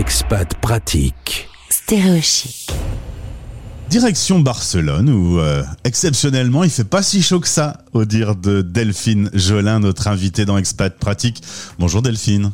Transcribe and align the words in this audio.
Expat 0.00 0.54
pratique. 0.62 1.46
Stéréochic. 1.68 2.70
Direction 3.90 4.38
Barcelone 4.40 5.10
où 5.10 5.38
euh, 5.40 5.62
exceptionnellement 5.84 6.64
il 6.64 6.70
fait 6.70 6.84
pas 6.84 7.02
si 7.02 7.20
chaud 7.20 7.38
que 7.38 7.46
ça 7.46 7.82
au 7.92 8.06
dire 8.06 8.34
de 8.34 8.62
Delphine 8.62 9.28
Jolin 9.34 9.80
notre 9.80 10.08
invitée 10.08 10.46
dans 10.46 10.56
Expat 10.56 10.96
Pratique. 10.98 11.42
Bonjour 11.78 12.00
Delphine. 12.00 12.50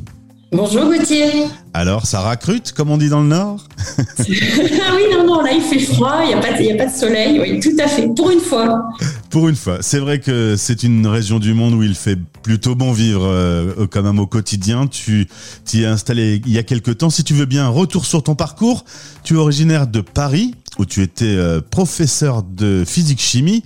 Bonjour 0.51 0.87
Gauthier. 0.87 1.45
Alors 1.73 2.07
ça 2.07 2.19
racrute 2.21 2.73
comme 2.73 2.91
on 2.91 2.97
dit 2.97 3.11
dans 3.11 3.21
le 3.21 3.29
Nord? 3.29 3.63
Ah 4.19 4.93
oui 4.97 5.03
non 5.13 5.25
non 5.27 5.43
là 5.43 5.51
il 5.53 5.61
fait 5.63 5.79
froid, 5.79 6.21
il 6.25 6.29
n'y 6.29 6.35
a, 6.35 6.39
pas 6.41 6.53
de- 6.53 6.73
a 6.73 6.77
pas 6.77 6.91
de 6.91 6.97
soleil, 6.97 7.39
oui 7.41 7.61
tout 7.61 7.77
à 7.81 7.87
fait, 7.87 8.09
pour 8.17 8.31
une 8.31 8.41
fois. 8.41 8.89
Pour 9.37 9.51
une 9.51 9.55
fois, 9.55 9.81
c'est 9.83 9.99
vrai 9.99 10.19
que 10.19 10.57
c'est 10.57 10.83
une 10.83 11.07
région 11.07 11.39
du 11.39 11.53
monde 11.53 11.75
où 11.75 11.83
il 11.83 11.95
fait 11.95 12.17
plutôt 12.43 12.75
bon 12.75 12.93
vivre 12.93 13.27
euh, 13.27 13.87
quand 13.91 14.03
même 14.03 14.19
au 14.19 14.27
quotidien. 14.27 14.87
Tu 14.87 15.29
t'y 15.67 15.83
es 15.83 15.85
installé 15.85 16.41
il 16.47 16.53
y 16.55 16.57
a 16.57 16.63
quelque 16.63 16.91
temps. 16.91 17.11
Si 17.11 17.23
tu 17.23 17.35
veux 17.35 17.45
bien, 17.45 17.69
retour 17.69 18.07
sur 18.07 18.23
ton 18.23 18.35
parcours. 18.35 18.87
Tu 19.25 19.35
es 19.35 19.37
originaire 19.37 19.89
de 19.89 20.01
Paris 20.01 20.55
où 20.79 20.87
tu 20.87 21.03
étais 21.03 21.27
euh, 21.27 21.61
professeur 21.61 22.45
de 22.45 22.83
physique-chimie. 22.87 23.63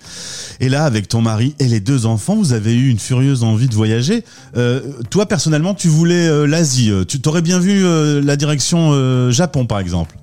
Et 0.58 0.68
là, 0.68 0.82
avec 0.82 1.06
ton 1.06 1.22
mari 1.22 1.54
et 1.60 1.68
les 1.68 1.78
deux 1.78 2.04
enfants, 2.04 2.34
vous 2.34 2.52
avez 2.52 2.74
eu 2.74 2.88
une 2.88 2.98
furieuse 2.98 3.44
envie 3.44 3.68
de 3.68 3.74
voyager. 3.76 4.24
Euh, 4.56 4.80
toi, 5.08 5.26
personnellement, 5.26 5.74
tu 5.74 5.86
voulais 5.86 6.26
euh, 6.26 6.48
l'Asie. 6.48 6.90
Tu 7.06 7.20
t'aurais 7.20 7.42
bien 7.42 7.60
vu 7.60 7.84
la 8.20 8.34
direction 8.34 9.30
Japon, 9.30 9.66
par 9.66 9.78
exemple. 9.78 10.16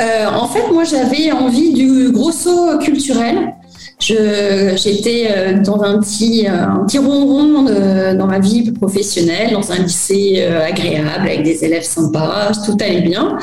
En 0.00 0.46
fait 0.46 0.70
moi 0.70 0.84
j'avais 0.84 1.32
envie 1.32 1.72
du 1.72 2.12
gros 2.12 2.30
saut 2.30 2.78
culturel. 2.78 3.54
J'étais 3.98 5.28
euh, 5.30 5.62
dans 5.62 5.80
un 5.82 5.98
petit, 5.98 6.46
euh, 6.46 6.64
un 6.66 6.84
petit 6.86 6.98
ronron 6.98 7.62
de- 7.62 8.16
dans 8.16 8.26
ma 8.26 8.38
vie 8.38 8.70
professionnelle, 8.72 9.52
dans 9.52 9.72
un 9.72 9.76
lycée 9.82 10.34
euh, 10.40 10.66
agréable 10.66 11.26
avec 11.26 11.42
des 11.42 11.64
élèves 11.64 11.82
sympas, 11.82 12.52
tout 12.64 12.76
allait 12.80 13.00
bien. 13.00 13.38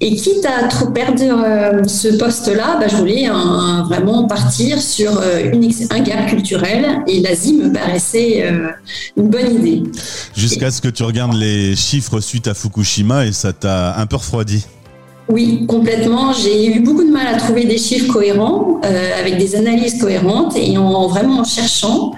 Et 0.00 0.14
quitte 0.14 0.46
à 0.46 0.68
trop 0.68 0.86
perdre 0.90 1.22
euh, 1.22 1.84
ce 1.84 2.16
poste-là, 2.16 2.76
bah, 2.80 2.86
je 2.88 2.96
voulais 2.96 3.26
un- 3.26 3.84
vraiment 3.88 4.24
partir 4.28 4.80
sur 4.80 5.18
euh, 5.18 5.50
une 5.52 5.66
un 5.90 6.00
gap 6.00 6.26
culturel 6.28 6.86
et 7.08 7.20
l'Asie 7.20 7.54
me 7.54 7.72
paraissait 7.72 8.44
euh, 8.46 8.68
une 9.16 9.28
bonne 9.28 9.52
idée. 9.56 9.82
Jusqu'à 10.36 10.70
ce 10.70 10.80
que 10.80 10.88
tu 10.88 11.02
regardes 11.02 11.34
les 11.34 11.74
chiffres 11.74 12.20
suite 12.20 12.46
à 12.46 12.54
Fukushima 12.54 13.26
et 13.26 13.32
ça 13.32 13.52
t'a 13.52 13.96
un 13.98 14.06
peu 14.06 14.16
refroidi. 14.16 14.64
Oui, 15.28 15.66
complètement. 15.66 16.32
J'ai 16.32 16.76
eu 16.76 16.80
beaucoup 16.80 17.04
de 17.04 17.10
mal 17.10 17.26
à 17.26 17.36
trouver 17.36 17.64
des 17.64 17.78
chiffres 17.78 18.12
cohérents, 18.12 18.80
euh, 18.84 19.20
avec 19.20 19.38
des 19.38 19.56
analyses 19.56 20.00
cohérentes, 20.00 20.56
et 20.56 20.78
en 20.78 21.08
vraiment 21.08 21.40
en 21.40 21.44
cherchant, 21.44 22.12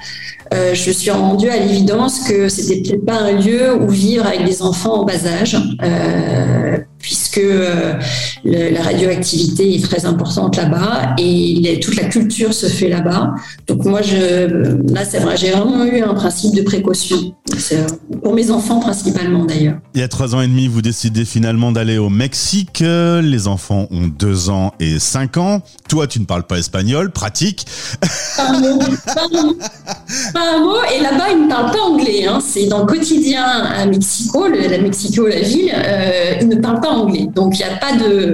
euh, 0.52 0.74
je 0.74 0.90
suis 0.90 1.10
rendue 1.10 1.48
à 1.48 1.58
l'évidence 1.58 2.20
que 2.20 2.48
c'était 2.48 2.82
peut-être 2.82 3.04
pas 3.04 3.16
un 3.16 3.32
lieu 3.32 3.74
où 3.74 3.88
vivre 3.88 4.26
avec 4.26 4.44
des 4.44 4.62
enfants 4.62 5.00
en 5.00 5.04
bas 5.04 5.26
âge, 5.26 5.56
euh, 5.82 6.78
puisque 6.98 7.40
le- 8.44 8.70
la 8.74 8.82
radioactivité 8.82 9.74
est 9.76 9.82
très 9.84 10.04
importante 10.06 10.56
là-bas 10.56 11.14
et 11.18 11.56
les- 11.60 11.80
toute 11.80 11.96
la 11.96 12.04
culture 12.04 12.52
se 12.54 12.66
fait 12.66 12.88
là-bas. 12.88 13.34
Donc 13.66 13.84
moi, 13.84 14.02
je, 14.02 14.92
là, 14.92 15.04
c'est 15.04 15.18
vrai, 15.20 15.36
j'ai 15.36 15.50
vraiment 15.50 15.84
eu 15.84 16.00
un 16.02 16.14
principe 16.14 16.54
de 16.54 16.62
précaution, 16.62 17.34
pour 18.22 18.34
mes 18.34 18.50
enfants 18.50 18.80
principalement 18.80 19.44
d'ailleurs. 19.44 19.78
Il 19.94 20.00
y 20.00 20.04
a 20.04 20.08
trois 20.08 20.34
ans 20.34 20.40
et 20.40 20.46
demi, 20.48 20.68
vous 20.68 20.82
décidez 20.82 21.24
finalement 21.24 21.72
d'aller 21.72 21.98
au 21.98 22.08
Mexique. 22.08 22.82
Les 22.82 23.46
enfants 23.48 23.86
ont 23.90 24.06
deux 24.06 24.50
ans 24.50 24.72
et 24.80 24.98
cinq 24.98 25.36
ans. 25.36 25.60
Toi, 25.88 26.06
tu 26.06 26.20
ne 26.20 26.24
parles 26.24 26.44
pas 26.46 26.58
espagnol, 26.58 27.10
pratique. 27.10 27.66
Pas 28.36 28.48
un 28.50 28.60
mot, 28.60 28.78
pas 28.78 29.22
un 29.32 29.42
mot, 29.42 29.54
pas 30.34 30.40
un 30.56 30.58
mot. 30.60 30.76
Et 30.96 31.02
là-bas, 31.02 31.24
ils 31.32 31.44
ne 31.44 31.48
parlent 31.48 31.72
pas 31.72 31.80
anglais. 31.82 32.26
hein. 32.26 32.38
C'est 32.46 32.66
dans 32.66 32.80
le 32.80 32.86
quotidien 32.86 33.44
à 33.44 33.86
Mexico, 33.86 34.46
le- 34.48 34.68
la 34.68 34.78
Mexico, 34.78 35.26
la 35.26 35.40
ville, 35.40 35.72
euh, 35.74 36.34
ils 36.40 36.48
ne 36.48 36.56
parlent 36.56 36.80
pas 36.80 36.90
anglais. 36.90 37.26
Donc 37.34 37.58
il 37.58 37.64
n'y 37.66 37.70
a 37.72 37.76
pas 37.76 37.92
de, 37.96 38.27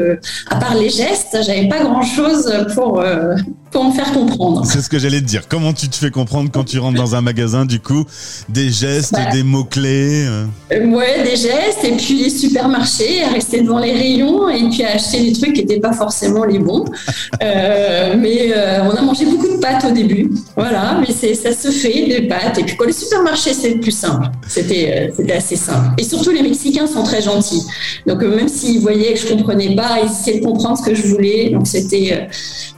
à 0.50 0.56
part 0.56 0.74
les 0.74 0.90
gestes, 0.90 1.36
j'avais 1.44 1.68
pas 1.68 1.80
grand-chose 1.82 2.66
pour 2.74 3.00
euh, 3.00 3.36
pour 3.74 3.84
me 3.84 3.92
faire 3.92 4.12
comprendre. 4.12 4.64
C'est 4.64 4.80
ce 4.80 4.88
que 4.88 5.00
j'allais 5.00 5.20
te 5.20 5.26
dire. 5.26 5.48
Comment 5.48 5.72
tu 5.72 5.88
te 5.88 5.96
fais 5.96 6.12
comprendre 6.12 6.48
quand 6.52 6.62
tu 6.62 6.78
rentres 6.78 6.96
dans 6.96 7.16
un 7.16 7.20
magasin, 7.20 7.66
du 7.66 7.80
coup, 7.80 8.04
des 8.48 8.70
gestes, 8.70 9.12
Bah. 9.12 9.32
des 9.32 9.42
mots-clés 9.42 10.26
euh. 10.28 10.46
Euh, 10.72 10.86
ouais, 10.86 11.24
des 11.24 11.30
gestes 11.34 11.82
et 11.82 11.90
puis 11.96 12.22
les 12.22 12.30
supermarchés, 12.30 13.24
à 13.24 13.30
rester 13.30 13.62
devant 13.62 13.80
les 13.80 13.92
rayons 13.92 14.48
et 14.48 14.68
puis 14.70 14.84
à 14.84 14.92
acheter 14.92 15.24
des 15.24 15.32
trucs 15.32 15.54
qui 15.54 15.62
n'étaient 15.62 15.80
pas 15.80 15.92
forcément 15.92 16.44
les 16.44 16.58
bons. 16.60 16.84
Euh, 17.42 18.14
mais 18.18 18.52
euh, 18.56 18.84
on 18.84 18.90
a 18.90 19.02
mangé 19.02 19.24
beaucoup 19.26 19.48
de 19.48 19.58
pâtes 19.58 19.84
au 19.84 19.90
début, 19.90 20.30
voilà. 20.56 20.98
Mais 21.00 21.12
c'est 21.12 21.34
ça 21.34 21.52
se 21.52 21.68
fait 21.70 22.06
des 22.06 22.22
pâtes 22.28 22.58
et 22.58 22.62
puis 22.62 22.76
quand 22.76 22.86
les 22.86 22.92
supermarchés 22.92 23.52
c'est 23.52 23.70
le 23.70 23.80
plus 23.80 23.90
simple. 23.90 24.28
C'était 24.46 25.10
assez 25.34 25.56
simple. 25.56 25.90
Et 25.98 26.04
surtout 26.04 26.30
les 26.30 26.42
Mexicains 26.42 26.86
sont 26.86 27.02
très 27.02 27.20
gentils. 27.20 27.62
Donc 28.06 28.22
même 28.22 28.48
s'ils 28.48 28.80
voyaient 28.80 29.14
que 29.14 29.20
je 29.20 29.26
comprenais 29.26 29.74
pas, 29.74 29.98
ils 30.02 30.10
essayaient 30.10 30.40
de 30.40 30.46
comprendre 30.46 30.78
ce 30.78 30.84
que 30.84 30.94
je 30.94 31.06
voulais. 31.08 31.50
Donc 31.50 31.66
c'était 31.66 32.28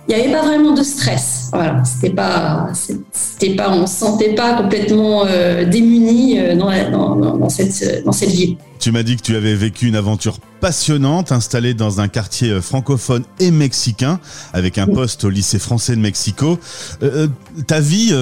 il 0.09 0.15
n'y 0.15 0.23
avait 0.23 0.33
pas 0.33 0.43
vraiment 0.45 0.73
de 0.73 0.83
stress. 0.83 1.51
Voilà, 1.53 1.83
c'était 1.85 2.15
pas, 2.15 2.69
c'était 3.13 3.55
pas, 3.57 3.71
on 3.71 3.87
se 3.87 3.97
sentait 3.97 4.35
pas 4.35 4.55
complètement 4.55 5.25
euh, 5.27 5.65
démunis 5.65 6.39
euh, 6.39 6.55
dans, 6.55 7.49
cette, 7.49 8.31
ville. 8.31 8.57
Tu 8.79 8.93
m'as 8.93 9.03
dit 9.03 9.17
que 9.17 9.23
tu 9.23 9.35
avais 9.35 9.55
vécu 9.55 9.89
une 9.89 9.97
aventure 9.97 10.39
passionnante, 10.61 11.33
installée 11.33 11.75
dans 11.75 12.01
un 12.01 12.09
quartier 12.09 12.51
euh, 12.51 12.61
francophone 12.61 13.25
et 13.41 13.51
mexicain, 13.51 14.21
avec 14.53 14.79
un 14.79 14.87
poste 14.87 15.25
au 15.25 15.31
lycée 15.31 15.59
français 15.59 15.97
de 15.97 16.01
Mexico. 16.01 16.59
Euh, 17.03 17.27
ta 17.67 17.81
vie 17.81 18.15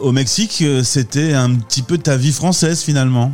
au 0.00 0.12
Mexique, 0.12 0.64
c'était 0.84 1.32
un 1.32 1.54
petit 1.54 1.82
peu 1.82 1.98
ta 1.98 2.16
vie 2.16 2.32
française 2.32 2.82
finalement? 2.82 3.32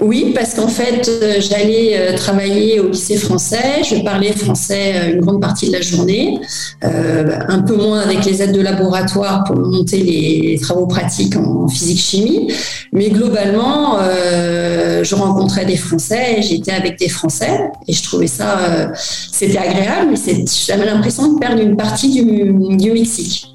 Oui, 0.00 0.32
parce 0.34 0.54
qu'en 0.54 0.68
fait, 0.68 1.08
euh, 1.08 1.40
j'allais 1.40 1.96
euh, 1.96 2.16
travailler 2.16 2.80
au 2.80 2.88
lycée 2.88 3.16
français. 3.16 3.82
Je 3.88 4.02
parlais 4.02 4.32
français 4.32 4.94
euh, 4.96 5.12
une 5.14 5.20
grande 5.20 5.40
partie 5.40 5.68
de 5.68 5.72
la 5.72 5.80
journée, 5.80 6.38
un 6.82 7.62
peu 7.62 7.76
moins 7.76 8.00
avec 8.00 8.24
les 8.24 8.42
aides 8.42 8.52
de 8.52 8.60
laboratoire 8.60 9.44
pour 9.44 9.56
monter 9.56 9.98
les 9.98 10.58
travaux 10.60 10.86
pratiques 10.86 11.36
en 11.36 11.68
physique-chimie. 11.68 12.52
Mais 12.92 13.10
globalement, 13.10 13.98
je 14.00 15.14
rencontrais 15.14 15.64
des 15.64 15.76
Français, 15.76 16.42
j'étais 16.42 16.72
avec 16.72 16.98
des 16.98 17.08
Français, 17.08 17.70
et 17.88 17.92
je 17.92 18.02
trouvais 18.02 18.26
ça, 18.26 18.92
c'était 19.32 19.58
agréable, 19.58 20.12
mais 20.12 20.44
j'avais 20.66 20.86
l'impression 20.86 21.32
de 21.32 21.38
perdre 21.38 21.60
une 21.60 21.76
partie 21.76 22.10
du 22.10 22.92
Mexique. 22.92 23.53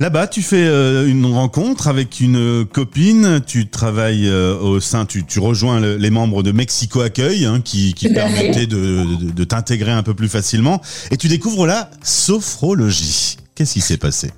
Là-bas, 0.00 0.28
tu 0.28 0.42
fais 0.42 0.64
euh, 0.64 1.08
une 1.08 1.26
rencontre 1.26 1.88
avec 1.88 2.20
une 2.20 2.64
copine, 2.64 3.40
tu 3.44 3.68
travailles 3.68 4.28
euh, 4.28 4.56
au 4.56 4.78
sein, 4.78 5.06
tu, 5.06 5.26
tu 5.26 5.40
rejoins 5.40 5.80
le- 5.80 5.96
les 5.96 6.10
membres 6.10 6.44
de 6.44 6.52
Mexico 6.52 7.00
Accueil, 7.00 7.44
hein, 7.46 7.60
qui, 7.64 7.94
permettaient 8.14 8.66
de, 8.68 8.76
de- 9.16 9.32
de 9.32 9.44
t'intégrer 9.44 9.90
un 9.90 10.04
peu 10.04 10.14
plus 10.14 10.28
facilement, 10.28 10.80
et 11.10 11.16
tu 11.16 11.26
découvres 11.26 11.66
la 11.66 11.90
sophrologie. 12.04 13.38
Qu'est-ce 13.56 13.72
qui 13.72 13.80
s'est 13.80 13.96
passé? 13.96 14.30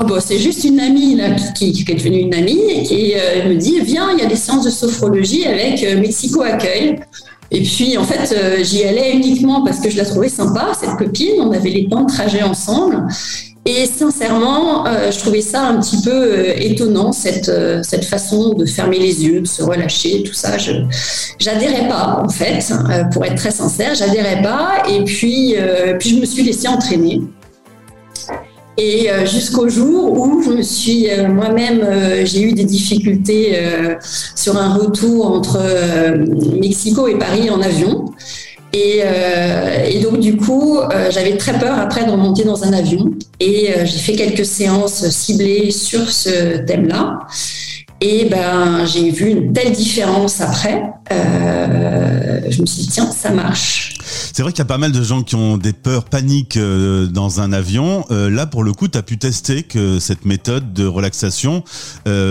Oh, 0.00 0.04
bah, 0.06 0.18
c'est 0.24 0.38
juste 0.38 0.64
une 0.64 0.80
amie 0.80 1.14
là, 1.16 1.30
qui, 1.34 1.72
qui- 1.72 1.84
qui 1.84 1.92
est 1.92 1.96
devenue 1.96 2.20
une 2.20 2.34
amie 2.34 2.70
et 2.70 2.82
qui 2.84 3.12
euh, 3.16 3.50
me 3.50 3.54
dit 3.56 3.80
Viens, 3.82 4.12
il 4.12 4.18
y 4.22 4.22
a 4.24 4.28
des 4.28 4.36
séances 4.36 4.64
de 4.64 4.70
sophrologie 4.70 5.44
avec 5.44 5.82
euh, 5.82 6.00
Mexico 6.00 6.40
Accueil. 6.40 7.00
Et 7.50 7.62
puis, 7.62 7.96
en 7.96 8.04
fait, 8.04 8.30
euh, 8.36 8.62
j'y 8.62 8.84
allais 8.84 9.12
uniquement 9.14 9.64
parce 9.64 9.80
que 9.80 9.88
je 9.90 9.96
la 9.96 10.04
trouvais 10.04 10.28
sympa, 10.28 10.72
cette 10.78 10.96
copine. 10.98 11.40
On 11.40 11.50
avait 11.50 11.70
les 11.70 11.88
temps 11.88 12.04
de 12.04 12.12
trajet 12.12 12.42
ensemble. 12.42 13.02
Et 13.70 13.84
sincèrement, 13.84 14.86
euh, 14.86 15.10
je 15.10 15.18
trouvais 15.18 15.42
ça 15.42 15.66
un 15.66 15.78
petit 15.78 16.00
peu 16.00 16.10
euh, 16.10 16.54
étonnant, 16.56 17.12
cette, 17.12 17.50
euh, 17.50 17.82
cette 17.82 18.06
façon 18.06 18.54
de 18.54 18.64
fermer 18.64 18.98
les 18.98 19.26
yeux, 19.26 19.40
de 19.40 19.46
se 19.46 19.62
relâcher, 19.62 20.22
tout 20.22 20.32
ça. 20.32 20.56
Je 20.56 20.72
j'adhérais 21.38 21.86
pas, 21.86 22.22
en 22.24 22.30
fait, 22.30 22.64
pour 23.12 23.26
être 23.26 23.34
très 23.34 23.50
sincère, 23.50 23.94
j'adhérais 23.94 24.40
pas. 24.40 24.84
Et 24.88 25.04
puis, 25.04 25.54
puis 25.98 26.08
je 26.08 26.16
me 26.18 26.24
suis 26.24 26.42
laissée 26.44 26.66
entraîner. 26.66 27.20
Et 28.78 29.08
jusqu'au 29.26 29.68
jour 29.68 30.12
où 30.12 30.42
je 30.42 30.50
me 30.50 30.62
suis 30.62 31.06
moi-même, 31.28 31.86
j'ai 32.24 32.42
eu 32.42 32.52
des 32.52 32.64
difficultés 32.64 33.58
sur 34.34 34.56
un 34.56 34.74
retour 34.74 35.30
entre 35.30 35.58
Mexico 36.58 37.06
et 37.06 37.18
Paris 37.18 37.50
en 37.50 37.60
avion. 37.60 38.06
Et, 38.72 39.00
euh, 39.02 39.84
et 39.84 40.00
donc 40.00 40.20
du 40.20 40.36
coup, 40.36 40.78
euh, 40.78 41.10
j'avais 41.10 41.36
très 41.36 41.58
peur 41.58 41.78
après 41.78 42.04
de 42.04 42.10
remonter 42.10 42.44
dans 42.44 42.64
un 42.64 42.72
avion. 42.72 43.10
Et 43.40 43.70
euh, 43.70 43.86
j'ai 43.86 43.98
fait 43.98 44.14
quelques 44.14 44.44
séances 44.44 45.08
ciblées 45.08 45.70
sur 45.70 46.10
ce 46.10 46.58
thème-là. 46.58 47.20
Et 48.00 48.26
ben, 48.26 48.84
j'ai 48.84 49.10
vu 49.10 49.30
une 49.30 49.52
telle 49.52 49.72
différence 49.72 50.40
après. 50.40 50.82
Je 51.10 52.60
me 52.60 52.66
suis 52.66 52.82
dit, 52.82 52.88
tiens, 52.88 53.10
ça 53.10 53.30
marche. 53.30 53.98
C'est 54.04 54.42
vrai 54.42 54.52
qu'il 54.52 54.60
y 54.60 54.62
a 54.62 54.66
pas 54.66 54.78
mal 54.78 54.92
de 54.92 55.02
gens 55.02 55.24
qui 55.24 55.34
ont 55.34 55.56
des 55.56 55.72
peurs 55.72 56.04
paniques 56.04 56.56
dans 56.56 57.40
un 57.40 57.52
avion. 57.52 58.04
Là, 58.08 58.46
pour 58.46 58.62
le 58.62 58.72
coup, 58.72 58.86
tu 58.86 58.96
as 58.96 59.02
pu 59.02 59.18
tester 59.18 59.64
que 59.64 59.98
cette 59.98 60.26
méthode 60.26 60.72
de 60.74 60.86
relaxation 60.86 61.64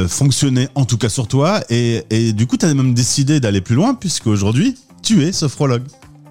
fonctionnait 0.07 0.69
en 0.75 0.85
tout 0.85 0.97
cas 0.97 1.09
sur 1.09 1.27
toi. 1.27 1.59
Et, 1.69 2.01
et 2.11 2.31
du 2.31 2.47
coup, 2.47 2.55
tu 2.55 2.65
as 2.65 2.73
même 2.73 2.93
décidé 2.93 3.41
d'aller 3.41 3.59
plus 3.59 3.75
loin 3.75 3.93
puisque 3.93 4.27
aujourd'hui, 4.27 4.77
tu 5.03 5.25
es 5.25 5.33
sophrologue. 5.33 5.83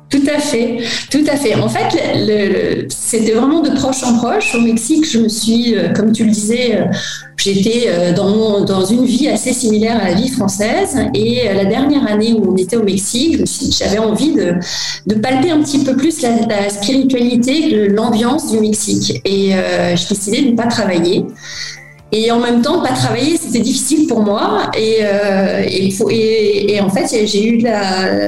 Tout 0.08 0.23
à 0.32 0.38
fait, 0.38 0.79
tout 1.11 1.25
à 1.26 1.37
fait. 1.37 1.56
En 1.56 1.69
fait, 1.69 2.88
c'était 2.88 3.32
vraiment 3.32 3.61
de 3.61 3.70
proche 3.70 4.05
en 4.05 4.17
proche. 4.19 4.55
Au 4.55 4.61
Mexique, 4.61 5.05
je 5.05 5.19
me 5.19 5.29
suis, 5.29 5.75
euh, 5.75 5.93
comme 5.93 6.12
tu 6.12 6.25
le 6.25 6.31
disais, 6.31 6.76
euh, 6.76 6.85
j'étais 7.37 7.87
euh, 7.88 8.12
dans, 8.12 8.85
une 8.85 9.05
vie 9.05 9.29
assez 9.29 9.53
similaire 9.53 10.00
à 10.00 10.11
la 10.11 10.14
vie 10.14 10.29
française. 10.29 10.97
Et 11.12 11.53
la 11.53 11.64
dernière 11.64 12.06
année 12.06 12.32
où 12.35 12.53
on 12.53 12.56
était 12.56 12.76
au 12.76 12.85
Mexique, 12.85 13.41
j'avais 13.76 13.99
envie 13.99 14.32
de, 14.32 15.14
palper 15.17 15.50
un 15.50 15.61
petit 15.61 15.82
peu 15.82 15.97
plus 15.97 16.23
la, 16.23 16.31
la 16.47 16.69
spiritualité, 16.69 17.88
l'ambiance 17.88 18.53
du 18.53 18.61
Mexique. 18.61 19.20
Et 19.25 19.50
j'ai 19.97 20.08
décidé 20.08 20.43
de 20.43 20.50
ne 20.53 20.56
pas 20.56 20.69
travailler. 20.69 21.25
Et 22.12 22.31
en 22.31 22.38
même 22.38 22.62
temps, 22.62 22.81
pas 22.82 22.93
travailler, 22.93 23.37
c'était 23.37 23.61
difficile 23.61 24.06
pour 24.06 24.23
moi. 24.23 24.70
Et, 24.79 24.99
euh, 25.03 25.64
et, 25.67 26.75
et, 26.75 26.81
en 26.81 26.88
fait, 26.88 27.26
j'ai 27.26 27.49
eu 27.49 27.67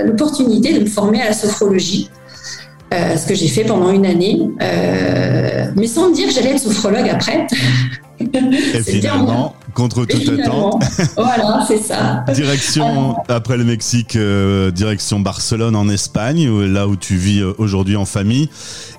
l'opportunité 0.04 0.74
de 0.74 0.80
me 0.80 0.86
former 0.86 1.22
à 1.22 1.26
la 1.26 1.32
sophrologie, 1.32 2.10
euh, 2.92 3.16
ce 3.16 3.26
que 3.26 3.34
j'ai 3.34 3.48
fait 3.48 3.64
pendant 3.64 3.90
une 3.90 4.06
année, 4.06 4.40
euh, 4.62 5.70
mais 5.76 5.86
sans 5.86 6.08
me 6.08 6.14
dire 6.14 6.26
que 6.28 6.34
j'allais 6.34 6.50
être 6.50 6.60
sophrologue 6.60 7.08
après. 7.08 7.46
Et 8.18 8.82
finalement, 8.82 9.54
contre 9.74 10.04
toute 10.06 10.28
attente. 10.28 10.82
voilà, 11.16 11.64
c'est 11.68 11.78
ça. 11.78 12.24
direction, 12.34 13.14
après 13.28 13.56
le 13.56 13.64
Mexique, 13.64 14.16
euh, 14.16 14.72
direction 14.72 15.20
Barcelone 15.20 15.76
en 15.76 15.88
Espagne, 15.88 16.50
là 16.64 16.88
où 16.88 16.96
tu 16.96 17.16
vis 17.16 17.44
aujourd'hui 17.58 17.94
en 17.94 18.06
famille. 18.06 18.48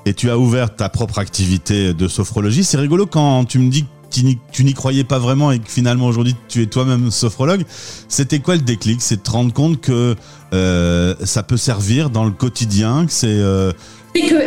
Et 0.06 0.14
tu 0.14 0.30
as 0.30 0.38
ouvert 0.38 0.74
ta 0.74 0.88
propre 0.88 1.20
activité 1.20 1.94
de 1.94 2.08
sophrologie. 2.08 2.64
C'est 2.64 2.78
rigolo 2.78 3.08
quand 3.08 3.44
tu 3.44 3.60
me 3.60 3.70
dis 3.70 3.84
que 3.84 3.99
tu 4.10 4.64
n'y 4.64 4.74
croyais 4.74 5.04
pas 5.04 5.20
vraiment 5.20 5.52
et 5.52 5.60
que 5.60 5.70
finalement 5.70 6.08
aujourd'hui 6.08 6.36
tu 6.48 6.62
es 6.62 6.66
toi-même 6.66 7.12
sophrologue, 7.12 7.64
c'était 8.08 8.40
quoi 8.40 8.56
le 8.56 8.62
déclic? 8.62 9.02
C'est 9.02 9.18
de 9.18 9.22
te 9.22 9.32
rendre 9.32 9.54
compte 9.54 9.82
que 9.82 10.16
euh, 10.54 11.16
ça 11.24 11.44
peut 11.44 11.58
servir 11.58 12.10
dans 12.10 12.26
le 12.26 12.32
quotidien. 12.32 13.06
Euh... 13.24 13.72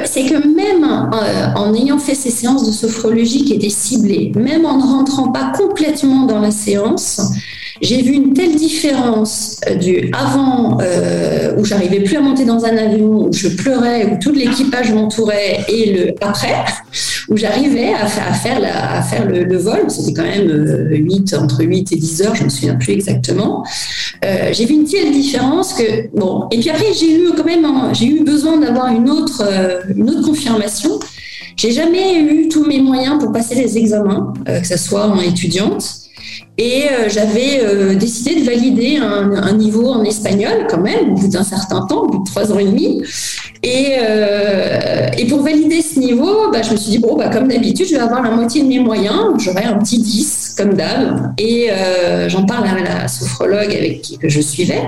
C'est 0.04 0.24
que, 0.24 0.54
même 0.54 0.84
euh, 0.84 1.54
en 1.54 1.72
ayant 1.74 1.98
fait 1.98 2.14
ces 2.14 2.30
séances 2.30 2.66
de 2.66 2.72
sophrologie 2.72 3.44
qui 3.44 3.54
étaient 3.54 3.70
ciblées, 3.70 4.32
même 4.34 4.66
en 4.66 4.78
ne 4.78 4.82
rentrant 4.82 5.30
pas 5.30 5.52
complètement 5.56 6.26
dans 6.26 6.40
la 6.40 6.50
séance, 6.50 7.20
j'ai 7.82 8.00
vu 8.00 8.12
une 8.12 8.32
telle 8.32 8.54
différence 8.54 9.60
euh, 9.68 9.74
du 9.74 10.08
avant 10.12 10.78
euh, 10.80 11.52
où 11.58 11.64
j'arrivais 11.64 12.00
plus 12.00 12.16
à 12.16 12.20
monter 12.20 12.44
dans 12.44 12.64
un 12.64 12.76
avion, 12.76 13.26
où 13.26 13.32
je 13.32 13.48
pleurais, 13.48 14.06
où 14.06 14.18
tout 14.20 14.30
l'équipage 14.30 14.92
m'entourait, 14.92 15.64
et 15.68 15.92
le 15.92 16.14
après 16.20 16.64
où 17.28 17.36
j'arrivais 17.36 17.92
à 17.92 18.06
faire, 18.06 19.26
le, 19.26 19.56
vol. 19.56 19.82
C'était 19.88 20.12
quand 20.12 20.22
même 20.22 20.88
8, 20.90 21.32
euh, 21.32 21.38
entre 21.40 21.64
8 21.64 21.92
et 21.92 21.96
10 21.96 22.22
heures, 22.22 22.34
je 22.36 22.44
me 22.44 22.48
souviens 22.48 22.76
plus 22.76 22.92
exactement. 22.92 23.64
J'ai 24.22 24.64
vu 24.66 24.74
une 24.74 24.84
telle 24.84 25.10
différence 25.10 25.72
que 25.72 26.08
bon. 26.16 26.46
Et 26.52 26.58
puis 26.58 26.70
après, 26.70 26.92
j'ai 26.94 27.12
eu 27.12 27.30
quand 27.36 27.44
même, 27.44 27.66
j'ai 27.92 28.06
eu 28.06 28.22
besoin 28.22 28.58
d'avoir 28.58 28.88
une 28.88 29.10
autre, 29.10 29.42
une 29.94 30.08
autre 30.08 30.22
confirmation. 30.22 31.00
J'ai 31.56 31.72
jamais 31.72 32.20
eu 32.20 32.48
tous 32.48 32.64
mes 32.64 32.80
moyens 32.80 33.18
pour 33.18 33.32
passer 33.32 33.56
les 33.56 33.76
examens, 33.78 34.32
que 34.46 34.66
ce 34.66 34.78
soit 34.78 35.06
en 35.06 35.20
étudiante. 35.20 36.01
Et 36.58 36.84
euh, 36.84 37.08
j'avais 37.08 37.60
euh, 37.64 37.94
décidé 37.94 38.40
de 38.40 38.44
valider 38.44 38.96
un, 38.96 39.52
niveau 39.54 39.88
en 39.88 40.04
espagnol 40.04 40.66
quand 40.68 40.80
même, 40.80 41.12
au 41.12 41.14
bout 41.14 41.28
d'un 41.28 41.42
certain 41.42 41.86
temps, 41.86 42.02
au 42.02 42.08
bout 42.08 42.18
de 42.18 42.24
trois 42.24 42.52
ans 42.52 42.58
et 42.58 42.64
demi. 42.64 43.02
Et, 43.62 43.96
euh, 44.00 45.08
pour 45.28 45.42
valider 45.42 45.80
ce 45.80 45.98
niveau, 45.98 46.50
bah, 46.52 46.60
je 46.62 46.72
me 46.72 46.76
suis 46.76 46.90
dit, 46.90 46.98
bon, 46.98 47.16
bah, 47.16 47.28
comme 47.30 47.48
d'habitude, 47.48 47.86
je 47.86 47.94
vais 47.94 48.00
avoir 48.00 48.22
la 48.22 48.30
moitié 48.30 48.62
de 48.62 48.68
mes 48.68 48.80
moyens, 48.80 49.32
j'aurai 49.38 49.64
un 49.64 49.78
petit 49.78 49.98
10 49.98 50.54
comme 50.58 50.74
d'hab. 50.74 51.32
Et 51.38 51.70
j'en 52.28 52.44
parle 52.44 52.66
à 52.66 52.74
la 52.82 53.08
sophrologue 53.08 53.74
avec 53.74 54.02
qui 54.02 54.18
que 54.18 54.28
je 54.28 54.40
suivais, 54.40 54.82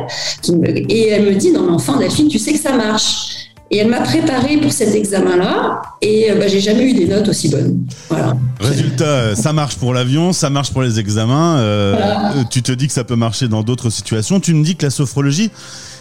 me, 0.52 0.68
et 0.68 1.08
elle 1.08 1.24
me 1.24 1.34
dit, 1.34 1.50
non 1.50 1.62
mais 1.62 1.72
enfin 1.72 1.98
Delphine, 1.98 2.28
tu 2.28 2.38
sais 2.38 2.52
que 2.52 2.58
ça 2.58 2.72
marche. 2.72 3.43
Et 3.74 3.78
elle 3.78 3.88
m'a 3.88 4.02
préparé 4.02 4.56
pour 4.58 4.70
cet 4.70 4.94
examen-là, 4.94 5.82
et 6.00 6.28
bah, 6.38 6.46
j'ai 6.46 6.60
jamais 6.60 6.84
eu 6.84 6.94
des 6.94 7.08
notes 7.08 7.28
aussi 7.28 7.48
bonnes. 7.48 7.84
Voilà. 8.08 8.36
Résultat, 8.60 9.34
ça 9.34 9.52
marche 9.52 9.74
pour 9.74 9.92
l'avion, 9.92 10.32
ça 10.32 10.48
marche 10.48 10.70
pour 10.70 10.82
les 10.82 11.00
examens. 11.00 11.56
Euh, 11.58 11.94
voilà. 11.96 12.44
Tu 12.52 12.62
te 12.62 12.70
dis 12.70 12.86
que 12.86 12.92
ça 12.92 13.02
peut 13.02 13.16
marcher 13.16 13.48
dans 13.48 13.64
d'autres 13.64 13.90
situations. 13.90 14.38
Tu 14.38 14.54
me 14.54 14.62
dis 14.62 14.76
que 14.76 14.86
la 14.86 14.90
sophrologie, 14.90 15.50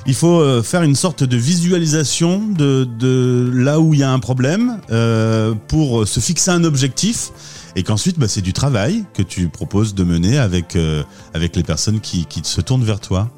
il 0.05 0.13
faut 0.13 0.39
euh, 0.39 0.61
faire 0.61 0.83
une 0.83 0.93
sorte 0.93 1.23
de 1.23 1.35
visualisation 1.35 2.43
de, 2.47 2.87
de 2.99 3.49
là 3.51 3.79
où 3.79 3.95
il 3.95 4.01
y 4.01 4.03
a 4.03 4.11
un 4.11 4.19
problème 4.19 4.79
euh, 4.91 5.55
pour 5.67 6.07
se 6.07 6.19
fixer 6.19 6.51
un 6.51 6.65
objectif 6.65 7.31
et 7.75 7.81
qu'ensuite 7.81 8.19
bah, 8.19 8.27
c'est 8.27 8.41
du 8.41 8.53
travail 8.53 9.03
que 9.15 9.23
tu 9.23 9.47
proposes 9.47 9.95
de 9.95 10.03
mener 10.03 10.37
avec, 10.37 10.75
euh, 10.75 11.01
avec 11.33 11.55
les 11.55 11.63
personnes 11.63 12.01
qui, 12.01 12.27
qui 12.27 12.41
se 12.43 12.61
tournent 12.61 12.83
vers 12.83 12.99
toi. 12.99 13.29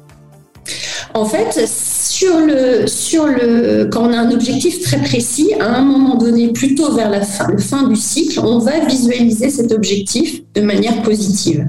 En 1.14 1.24
fait, 1.24 1.58
quand 3.90 4.08
on 4.08 4.12
a 4.12 4.18
un 4.18 4.30
objectif 4.30 4.80
très 4.82 4.98
précis, 4.98 5.52
à 5.60 5.66
un 5.66 5.82
moment 5.82 6.16
donné, 6.16 6.48
plutôt 6.52 6.92
vers 6.94 7.10
la 7.10 7.22
fin 7.22 7.88
du 7.88 7.96
cycle, 7.96 8.40
on 8.40 8.58
va 8.58 8.80
visualiser 8.80 9.50
cet 9.50 9.72
objectif 9.72 10.42
de 10.54 10.60
manière 10.60 11.02
positive. 11.02 11.66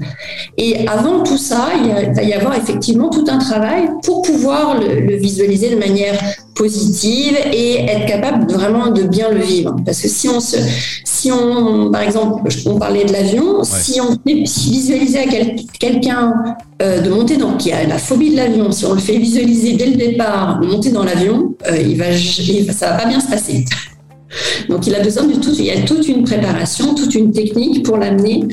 Et 0.56 0.86
avant 0.88 1.22
tout 1.22 1.38
ça, 1.38 1.68
il 1.82 2.14
va 2.14 2.22
y 2.22 2.32
avoir 2.32 2.56
effectivement 2.56 3.10
tout 3.10 3.24
un 3.28 3.38
travail 3.38 3.88
pour 4.02 4.22
pouvoir 4.22 4.80
le, 4.80 5.00
le 5.00 5.16
visualiser 5.16 5.70
de 5.70 5.76
manière 5.76 6.18
positive 6.58 7.38
et 7.52 7.76
être 7.76 8.06
capable 8.06 8.52
vraiment 8.52 8.88
de 8.88 9.02
bien 9.04 9.30
le 9.30 9.40
vivre. 9.40 9.76
Parce 9.86 10.02
que 10.02 10.08
si 10.08 10.28
on 10.28 10.40
se, 10.40 10.56
si 11.04 11.30
on, 11.32 11.90
par 11.90 12.02
exemple, 12.02 12.48
on 12.66 12.78
parlait 12.78 13.04
de 13.04 13.12
l'avion, 13.12 13.60
ouais. 13.60 13.64
si 13.64 14.00
on 14.00 14.16
visualisait 14.26 15.20
à 15.20 15.26
quel, 15.26 15.56
quelqu'un 15.78 16.34
euh, 16.82 17.00
de 17.00 17.08
monter 17.08 17.36
dans, 17.36 17.56
qui 17.56 17.72
a 17.72 17.86
la 17.86 17.98
phobie 17.98 18.30
de 18.30 18.36
l'avion, 18.36 18.72
si 18.72 18.84
on 18.84 18.94
le 18.94 19.00
fait 19.00 19.16
visualiser 19.16 19.74
dès 19.74 19.86
le 19.86 19.96
départ, 19.96 20.60
de 20.60 20.66
monter 20.66 20.90
dans 20.90 21.04
l'avion, 21.04 21.54
euh, 21.70 21.76
il 21.78 21.96
va, 21.96 22.10
il, 22.10 22.72
ça 22.72 22.90
va 22.90 22.96
pas 22.98 23.08
bien 23.08 23.20
se 23.20 23.28
passer. 23.28 23.64
Donc 24.68 24.86
il 24.86 24.94
a 24.94 25.00
besoin 25.00 25.24
de 25.24 25.34
tout, 25.34 25.54
il 25.58 25.64
y 25.64 25.70
a 25.70 25.80
toute 25.82 26.06
une 26.08 26.24
préparation, 26.24 26.94
toute 26.94 27.14
une 27.14 27.32
technique 27.32 27.82
pour 27.84 27.96
l'amener 27.96 28.46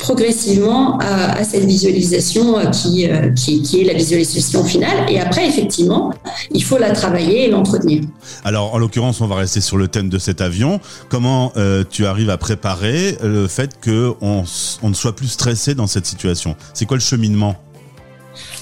progressivement 0.00 0.98
à, 0.98 1.38
à, 1.38 1.44
cette 1.44 1.64
visualisation 1.64 2.70
qui, 2.70 3.08
qui, 3.36 3.62
qui, 3.62 3.80
est 3.80 3.84
la 3.84 3.94
visualisation 3.94 4.64
finale. 4.64 5.06
Et 5.08 5.20
après, 5.20 5.46
effectivement, 5.46 6.12
il 6.52 6.62
faut 6.64 6.78
la 6.78 6.90
travailler 6.90 7.46
et 7.46 7.50
l'entretenir. 7.50 8.02
Alors, 8.44 8.74
en 8.74 8.78
l'occurrence, 8.78 9.20
on 9.20 9.26
va 9.26 9.36
rester 9.36 9.60
sur 9.60 9.76
le 9.76 9.88
thème 9.88 10.08
de 10.08 10.18
cet 10.18 10.40
avion. 10.40 10.80
Comment 11.08 11.52
euh, 11.56 11.84
tu 11.88 12.06
arrives 12.06 12.30
à 12.30 12.38
préparer 12.38 13.16
le 13.22 13.46
fait 13.46 13.70
qu'on 13.82 14.44
on 14.82 14.88
ne 14.88 14.94
soit 14.94 15.14
plus 15.14 15.28
stressé 15.28 15.74
dans 15.74 15.86
cette 15.86 16.06
situation? 16.06 16.56
C'est 16.74 16.86
quoi 16.86 16.96
le 16.96 17.02
cheminement? 17.02 17.56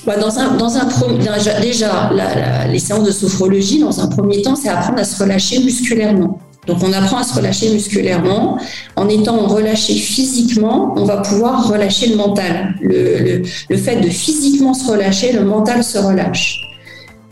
Dans 0.06 0.38
un, 0.38 0.56
dans 0.56 0.76
un 0.76 0.88
déjà, 1.18 1.60
déjà 1.60 2.10
la, 2.12 2.34
la, 2.34 2.66
les 2.66 2.78
séances 2.78 3.04
de 3.04 3.10
sophrologie, 3.10 3.80
dans 3.80 4.00
un 4.00 4.06
premier 4.06 4.40
temps, 4.42 4.56
c'est 4.56 4.68
apprendre 4.68 4.98
à 4.98 5.04
se 5.04 5.22
relâcher 5.22 5.62
musculairement. 5.62 6.40
Donc 6.68 6.82
on 6.82 6.92
apprend 6.92 7.18
à 7.18 7.24
se 7.24 7.34
relâcher 7.34 7.70
musculairement. 7.70 8.58
En 8.94 9.08
étant 9.08 9.46
relâché 9.46 9.94
physiquement, 9.94 10.94
on 10.96 11.04
va 11.04 11.16
pouvoir 11.18 11.66
relâcher 11.66 12.08
le 12.08 12.16
mental. 12.16 12.74
Le, 12.80 13.42
fait 13.76 13.96
de 13.96 14.08
physiquement 14.08 14.74
se 14.74 14.88
relâcher, 14.88 15.32
le 15.32 15.44
mental 15.44 15.82
se 15.82 15.98
relâche. 15.98 16.60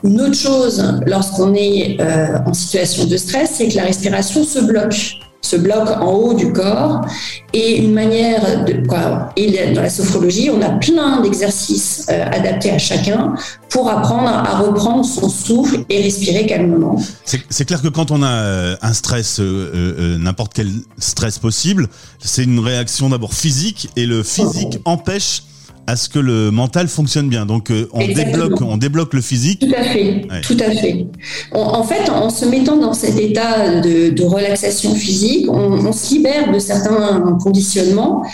Une 0.02 0.20
autre 0.20 0.34
chose, 0.34 1.00
lorsqu'on 1.06 1.54
est 1.54 1.98
euh, 2.00 2.38
en 2.46 2.54
situation 2.54 3.04
de 3.04 3.16
stress, 3.16 3.50
c'est 3.54 3.68
que 3.68 3.76
la 3.76 3.84
respiration 3.84 4.42
se 4.44 4.60
bloque 4.60 5.18
se 5.40 5.56
bloque 5.56 5.90
en 6.00 6.12
haut 6.12 6.34
du 6.34 6.52
corps 6.52 7.06
et 7.52 7.76
une 7.78 7.92
manière 7.92 8.64
de 8.64 8.86
quoi 8.86 9.30
et 9.36 9.72
dans 9.72 9.82
la 9.82 9.90
sophrologie 9.90 10.50
on 10.50 10.60
a 10.60 10.70
plein 10.70 11.20
d'exercices 11.20 12.06
euh, 12.10 12.24
adaptés 12.32 12.70
à 12.70 12.78
chacun 12.78 13.34
pour 13.68 13.90
apprendre 13.90 14.28
à 14.28 14.58
reprendre 14.58 15.04
son 15.04 15.28
souffle 15.28 15.84
et 15.88 16.02
respirer 16.02 16.46
calmement. 16.46 16.96
C'est 17.24 17.64
clair 17.64 17.82
que 17.82 17.88
quand 17.88 18.10
on 18.10 18.22
a 18.22 18.76
un 18.80 18.92
stress, 18.94 19.38
euh, 19.38 19.44
euh, 19.74 20.18
n'importe 20.18 20.52
quel 20.54 20.70
stress 20.98 21.38
possible, 21.38 21.88
c'est 22.18 22.44
une 22.44 22.60
réaction 22.60 23.10
d'abord 23.10 23.34
physique 23.34 23.90
et 23.96 24.06
le 24.06 24.22
physique 24.22 24.78
oh. 24.78 24.90
empêche 24.90 25.42
à 25.86 25.96
ce 25.96 26.08
que 26.08 26.18
le 26.18 26.50
mental 26.50 26.88
fonctionne 26.88 27.28
bien. 27.28 27.46
Donc 27.46 27.70
euh, 27.70 27.88
on 27.92 28.06
débloque, 28.06 28.60
on 28.60 28.76
débloque 28.76 29.14
le 29.14 29.20
physique. 29.20 29.60
Tout 29.60 29.74
à 29.76 29.82
fait, 29.82 30.26
ouais. 30.30 30.40
tout 30.42 30.56
à 30.58 30.70
fait. 30.70 31.06
On, 31.52 31.60
en 31.60 31.84
fait, 31.84 32.10
en 32.10 32.28
se 32.30 32.44
mettant 32.44 32.76
dans 32.76 32.92
cet 32.92 33.18
état 33.18 33.80
de, 33.80 34.10
de 34.10 34.22
relaxation 34.24 34.94
physique, 34.94 35.46
on, 35.48 35.86
on, 35.86 35.92
se 35.92 36.14
libère 36.14 36.52
de 36.52 36.58
certains 36.58 37.38
conditionnements 37.42 38.24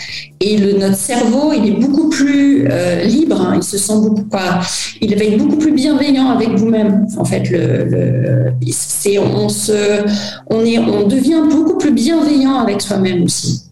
et 0.41 0.57
le, 0.57 0.73
notre 0.73 0.97
cerveau, 0.97 1.53
il 1.53 1.67
est 1.67 1.79
beaucoup 1.79 2.09
plus 2.09 2.67
euh, 2.69 3.03
libre. 3.03 3.39
Hein, 3.39 3.53
il 3.57 3.63
se 3.63 3.77
sent 3.77 3.93
beaucoup 4.01 4.25
pas, 4.25 4.61
il 5.01 5.15
va 5.15 5.23
être 5.23 5.37
beaucoup 5.37 5.57
plus 5.57 5.73
bienveillant 5.73 6.29
avec 6.29 6.49
vous-même. 6.49 7.05
En 7.17 7.25
fait, 7.25 7.49
le, 7.49 7.85
le 7.85 8.53
c'est 8.71 9.19
on 9.19 9.49
se, 9.49 10.03
on 10.47 10.65
est, 10.65 10.79
on 10.79 11.07
devient 11.07 11.43
beaucoup 11.49 11.77
plus 11.77 11.91
bienveillant 11.91 12.55
avec 12.55 12.81
soi-même 12.81 13.23
aussi. 13.23 13.62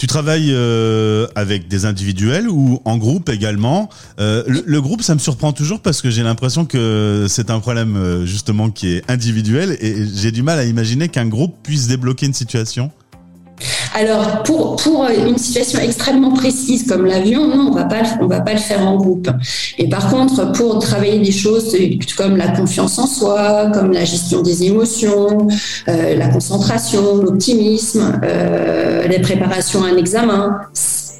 Tu 0.00 0.06
travailles 0.06 0.52
euh, 0.54 1.26
avec 1.34 1.68
des 1.68 1.84
individuels 1.84 2.48
ou 2.48 2.80
en 2.86 2.96
groupe 2.96 3.28
également. 3.28 3.90
Euh, 4.18 4.42
le, 4.46 4.80
groupe, 4.80 5.02
ça 5.02 5.12
me 5.12 5.18
surprend 5.18 5.52
toujours 5.52 5.80
parce 5.80 6.00
que 6.00 6.08
j'ai 6.08 6.22
l'impression 6.22 6.64
que 6.64 7.26
c'est 7.28 7.50
un 7.50 7.60
problème 7.60 7.96
euh, 7.98 8.24
justement 8.24 8.70
qui 8.70 8.94
est 8.94 9.10
individuel 9.10 9.76
et 9.78 10.06
j'ai 10.14 10.32
du 10.32 10.42
mal 10.42 10.58
à 10.58 10.64
imaginer 10.64 11.10
qu'un 11.10 11.26
groupe 11.26 11.54
puisse 11.62 11.86
débloquer 11.86 12.24
une 12.24 12.32
situation. 12.32 12.90
Alors, 13.94 14.42
pour, 14.44 14.76
pour 14.76 15.06
une 15.08 15.36
situation 15.36 15.80
extrêmement 15.80 16.32
précise 16.32 16.86
comme 16.86 17.04
l'avion, 17.04 17.46
non, 17.48 17.68
on 17.70 17.74
va 17.74 17.84
pas, 17.84 18.02
va 18.22 18.40
pas 18.40 18.54
le 18.54 18.58
faire 18.58 18.80
en 18.80 18.96
groupe. 18.96 19.28
Et 19.76 19.86
par 19.90 20.08
contre, 20.08 20.52
pour 20.52 20.78
travailler 20.78 21.18
des 21.18 21.32
choses 21.32 21.76
comme 22.16 22.38
la 22.38 22.48
confiance 22.48 22.98
en 22.98 23.06
soi, 23.06 23.70
comme 23.74 23.92
la 23.92 24.06
gestion 24.06 24.40
des 24.40 24.64
émotions, 24.64 25.48
la 25.86 26.28
concentration, 26.28 27.16
l'optimisme, 27.16 28.18
les 29.10 29.20
préparations 29.20 29.84
à 29.84 29.88
un 29.88 29.96
examen, 29.96 30.60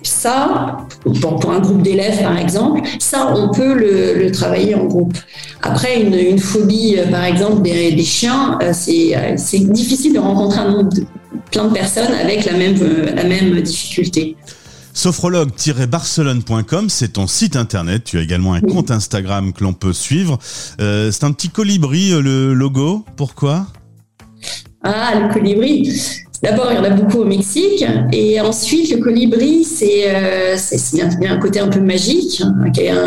ça, 0.03 0.79
pour, 1.21 1.51
un 1.51 1.61
groupe 1.61 1.83
d'élèves 1.83 2.23
par 2.23 2.37
exemple, 2.39 2.81
ça, 2.99 3.33
on 3.35 3.51
peut 3.51 3.75
le, 3.75 4.31
travailler 4.31 4.75
en 4.75 4.85
groupe. 4.85 5.17
Après, 5.63 6.01
une, 6.03 6.39
phobie, 6.39 6.97
euh, 6.99 7.11
par 7.11 7.25
exemple, 7.25 7.63
des, 7.63 8.03
chiens, 8.03 8.59
euh, 8.63 8.73
euh, 8.73 9.35
c'est 9.37 9.59
difficile 9.59 10.15
de 10.15 10.19
rencontrer 10.19 10.61
un 10.61 10.71
nombre 10.71 10.93
de, 10.95 11.05
plein 11.51 11.67
de 11.67 11.73
personnes 11.73 12.13
avec 12.13 12.45
la 12.45 12.53
même, 12.53 12.77
la 13.15 13.25
même 13.25 13.61
difficulté. 13.61 14.37
Sophrologue-barcelone.com, 14.93 16.89
c'est 16.89 17.13
ton 17.15 17.27
site 17.27 17.57
internet. 17.57 18.05
Tu 18.05 18.19
as 18.19 18.23
également 18.23 18.55
un 18.55 18.61
compte 18.61 18.91
Instagram 18.91 19.53
que 19.53 19.63
l'on 19.63 19.73
peut 19.73 19.93
suivre. 19.93 20.39
c'est 20.79 21.25
un 21.25 21.33
petit 21.33 21.49
colibri, 21.49 22.11
le 22.11 22.55
logo. 22.55 23.05
Pourquoi? 23.17 23.67
Ah, 24.83 25.13
le 25.15 25.33
colibri. 25.33 25.89
D'abord, 26.43 26.69
il 26.71 26.77
y 26.77 26.79
en 26.79 26.85
a 26.85 26.91
beaucoup 26.91 27.19
au 27.19 27.25
Mexique. 27.25 27.85
Et 28.13 28.41
ensuite, 28.41 28.91
le 28.91 28.99
colibri, 28.99 29.63
c'est 29.63 30.05
euh, 30.07 30.57
un, 31.29 31.37
côté 31.39 31.61
un 31.61 31.69
peu 31.69 31.81
magique, 31.81 32.43
hein, 32.43 32.55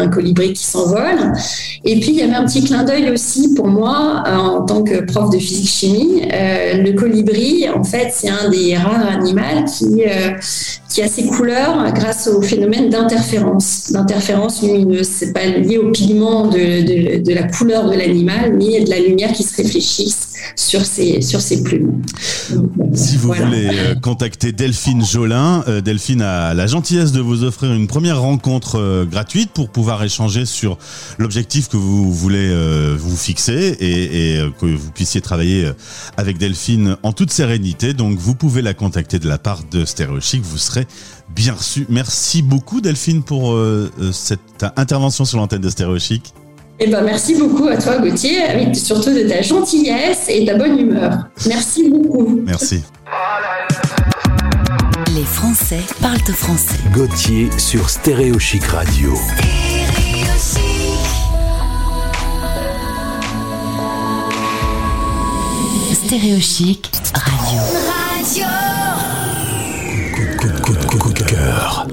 un 0.02 0.08
colibri 0.08 0.54
qui 0.54 0.64
s'envole. 0.64 1.34
Et 1.84 2.00
puis, 2.00 2.12
il 2.12 2.16
y 2.16 2.22
avait 2.22 2.36
un 2.36 2.46
petit 2.46 2.64
clin 2.64 2.84
d'œil 2.84 3.10
aussi 3.10 3.56
pour 3.56 3.68
moi, 3.68 4.24
euh, 4.28 4.36
en 4.36 4.66
tant 4.66 4.84
que 4.84 5.02
prof 5.02 5.32
de 5.32 5.40
physique-chimie. 5.40 6.22
Euh, 6.32 6.84
le 6.84 6.94
colibri, 6.94 7.68
en 7.70 7.84
fait, 7.84 8.10
c'est 8.12 8.30
un 8.30 8.50
des 8.50 8.78
rares 8.78 9.08
animaux 9.08 9.66
qui, 9.66 10.04
euh, 10.04 10.32
qui 10.90 11.02
a 11.02 11.08
ses 11.08 11.26
couleurs 11.26 11.92
grâce 11.94 12.28
au 12.28 12.42
phénomène 12.42 12.90
d'interférence, 12.90 13.92
d'interférence 13.92 14.62
lumineuse. 14.62 15.08
C'est 15.08 15.34
pas 15.34 15.46
lié 15.46 15.80
au 15.80 15.92
pigment 15.92 16.48
de, 16.48 17.34
la 17.34 17.44
couleur 17.44 17.90
de 17.90 17.98
l'animal, 17.98 18.54
mais 18.56 18.82
de 18.82 18.90
la 18.92 19.00
lumière 19.00 19.32
qui 19.32 19.42
se 19.42 19.56
réfléchit 19.56 20.14
sur 20.56 20.86
ses, 20.86 21.22
sur 21.22 21.42
ses 21.42 21.64
plumes. 21.64 22.02
si 22.94 23.18
vous 23.18 23.34
voulez 23.34 23.70
euh, 23.72 23.96
contacter 23.96 24.52
Delphine 24.52 25.06
Jolin, 25.06 25.64
euh, 25.68 25.82
Delphine 25.82 26.22
a 26.22 26.54
la 26.54 26.68
gentillesse 26.68 27.12
de 27.12 27.22
vous 27.22 27.44
offrir 27.44 27.74
une 27.74 27.88
première 27.88 28.22
rencontre 28.22 28.80
euh, 28.80 29.06
gratuite 29.06 29.52
pour 29.52 29.70
pouvoir 29.70 30.04
échanger 30.04 30.46
sur 30.46 30.78
l'objectif 31.18 31.70
que 31.70 31.78
vous 31.78 32.14
voulez 32.14 32.54
vous 32.98 33.16
fixer 33.16 33.76
et, 33.80 34.38
et, 34.38 34.52
que 34.60 34.66
vous 34.66 34.92
puissiez 34.92 35.22
travailler 35.22 35.72
avec 36.18 36.38
Delphine 36.38 36.98
en 37.04 37.14
toute 37.14 37.32
sérénité. 37.32 37.94
Donc 37.94 38.18
vous 38.18 38.36
pouvez 38.36 38.62
la 38.62 38.74
contacter 38.74 39.20
de 39.20 39.28
la 39.28 39.38
part 39.38 39.64
de 39.72 39.86
Stéréochic, 39.86 40.42
vous 40.44 40.58
serez 40.58 40.88
bien 41.36 41.54
reçu. 41.54 41.86
Merci 41.90 42.42
beaucoup 42.42 42.82
Delphine 42.82 43.24
pour 43.24 43.58
cette 44.12 44.66
intervention 44.76 45.26
sur 45.26 45.38
l'antenne 45.38 45.62
de 45.62 45.70
Stéréochic. 45.70 46.34
Eh 46.80 46.88
ben, 46.88 47.02
merci 47.04 47.36
beaucoup 47.36 47.68
à 47.68 47.78
toi, 47.78 47.98
Gauthier, 47.98 48.74
surtout 48.74 49.12
de 49.12 49.28
ta 49.28 49.42
gentillesse 49.42 50.26
et 50.28 50.46
ta 50.46 50.56
bonne 50.56 50.80
humeur. 50.80 51.28
Merci 51.48 51.90
beaucoup. 51.90 52.42
Merci. 52.46 52.84
Les 55.16 55.24
Français 55.24 55.82
parlent 56.02 56.18
au 56.28 56.34
français. 56.34 56.80
Gauthier 56.92 57.50
sur 57.58 57.90
Stéréochic 57.90 58.64
Radio. 58.66 59.14
Stéréochic 65.94 66.92
Radio. 67.14 67.62
Radio. 68.20 68.46
Coup 71.00 71.14
cœur. 71.26 71.88